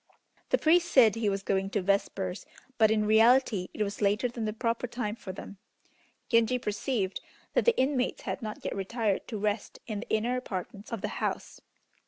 [0.49, 2.47] The priest said he was going to vespers,
[2.79, 5.59] but in reality it was later than the proper time for them.
[6.27, 7.21] Genji perceived
[7.53, 11.07] that the inmates had not yet retired to rest in the inner apartments of the
[11.21, 11.61] house.